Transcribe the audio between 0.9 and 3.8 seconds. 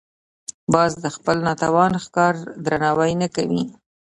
د خپل ناتوان ښکار درناوی نه کوي